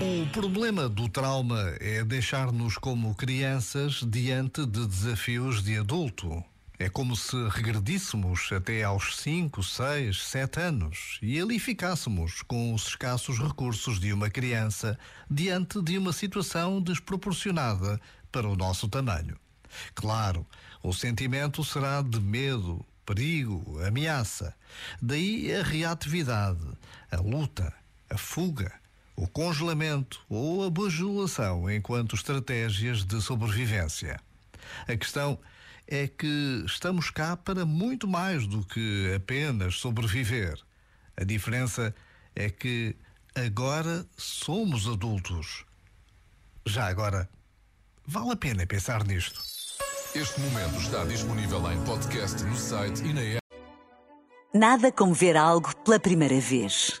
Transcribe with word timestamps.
O 0.00 0.30
problema 0.30 0.88
do 0.88 1.08
trauma 1.08 1.74
é 1.80 2.04
deixar-nos 2.04 2.78
como 2.78 3.16
crianças 3.16 4.04
diante 4.06 4.64
de 4.64 4.86
desafios 4.86 5.60
de 5.60 5.76
adulto. 5.76 6.44
É 6.78 6.88
como 6.88 7.16
se 7.16 7.36
regredíssemos 7.48 8.48
até 8.52 8.84
aos 8.84 9.16
5, 9.16 9.60
6, 9.60 10.22
7 10.22 10.60
anos 10.60 11.18
e 11.20 11.40
ali 11.40 11.58
ficássemos 11.58 12.42
com 12.42 12.72
os 12.72 12.86
escassos 12.86 13.40
recursos 13.40 13.98
de 13.98 14.12
uma 14.12 14.30
criança 14.30 14.96
diante 15.28 15.82
de 15.82 15.98
uma 15.98 16.12
situação 16.12 16.80
desproporcionada 16.80 18.00
para 18.30 18.46
o 18.46 18.54
nosso 18.54 18.88
tamanho. 18.88 19.36
Claro, 19.96 20.46
o 20.80 20.92
sentimento 20.92 21.64
será 21.64 22.02
de 22.02 22.20
medo, 22.20 22.86
perigo, 23.04 23.80
ameaça. 23.84 24.54
Daí 25.02 25.52
a 25.52 25.64
reatividade, 25.64 26.64
a 27.10 27.16
luta, 27.16 27.74
a 28.08 28.16
fuga 28.16 28.72
o 29.18 29.26
congelamento 29.26 30.24
ou 30.28 30.64
a 30.64 30.70
bajulação 30.70 31.68
enquanto 31.68 32.14
estratégias 32.14 33.04
de 33.04 33.20
sobrevivência. 33.20 34.20
A 34.86 34.96
questão 34.96 35.36
é 35.88 36.06
que 36.06 36.62
estamos 36.64 37.10
cá 37.10 37.36
para 37.36 37.66
muito 37.66 38.06
mais 38.06 38.46
do 38.46 38.64
que 38.64 39.12
apenas 39.16 39.80
sobreviver. 39.80 40.56
A 41.16 41.24
diferença 41.24 41.92
é 42.36 42.48
que 42.48 42.94
agora 43.34 44.06
somos 44.16 44.86
adultos. 44.86 45.64
Já 46.64 46.86
agora, 46.86 47.28
vale 48.06 48.30
a 48.30 48.36
pena 48.36 48.66
pensar 48.68 49.04
nisto. 49.04 49.42
Este 50.14 50.40
momento 50.40 50.76
está 50.78 51.04
disponível 51.04 51.72
em 51.72 51.84
podcast 51.84 52.40
no 52.44 52.56
site 52.56 53.02
e 53.02 53.12
na 53.12 53.22
app. 53.22 53.42
Nada 54.54 54.92
como 54.92 55.12
ver 55.12 55.36
algo 55.36 55.74
pela 55.78 55.98
primeira 55.98 56.38
vez. 56.40 57.00